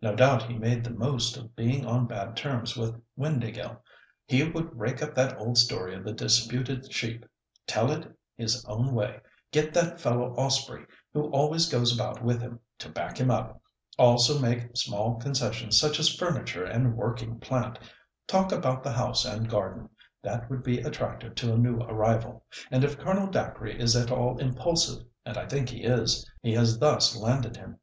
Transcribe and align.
"No 0.00 0.14
doubt 0.14 0.44
he 0.44 0.56
made 0.56 0.84
the 0.84 0.90
most 0.92 1.36
of 1.36 1.56
being 1.56 1.84
on 1.84 2.06
bad 2.06 2.36
terms 2.36 2.76
with 2.76 2.94
Windāhgil. 3.18 3.76
He 4.28 4.44
would 4.48 4.78
rake 4.78 5.02
up 5.02 5.16
that 5.16 5.36
old 5.36 5.58
story 5.58 5.96
of 5.96 6.04
the 6.04 6.12
disputed 6.12 6.92
sheep; 6.92 7.26
tell 7.66 7.90
it 7.90 8.06
his 8.36 8.64
own 8.66 8.94
way; 8.94 9.18
get 9.50 9.74
that 9.74 10.00
fellow 10.00 10.32
Ospreigh, 10.38 10.86
who 11.12 11.24
always 11.30 11.68
goes 11.68 11.92
about 11.92 12.22
with 12.22 12.40
him, 12.40 12.60
to 12.78 12.88
back 12.88 13.18
him 13.18 13.32
up; 13.32 13.60
also 13.98 14.38
make 14.38 14.76
small 14.76 15.16
concessions 15.16 15.76
such 15.76 15.98
as 15.98 16.14
furniture 16.14 16.64
and 16.64 16.96
working 16.96 17.40
plant; 17.40 17.80
talk 18.28 18.52
about 18.52 18.84
the 18.84 18.92
house 18.92 19.24
and 19.24 19.50
garden—they 19.50 20.38
would 20.48 20.62
be 20.62 20.78
attractive 20.78 21.34
to 21.34 21.52
a 21.52 21.58
new 21.58 21.78
arrival; 21.80 22.44
and 22.70 22.84
if 22.84 22.96
Colonel 22.96 23.26
Dacre 23.26 23.66
is 23.66 23.96
at 23.96 24.12
all 24.12 24.38
impulsive—and 24.38 25.36
I 25.36 25.46
think 25.48 25.70
he 25.70 25.82
is—he 25.82 26.52
has 26.52 26.78
thus 26.78 27.16
landed 27.16 27.56
him. 27.56 27.80